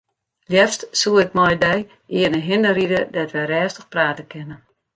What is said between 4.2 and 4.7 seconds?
kinne.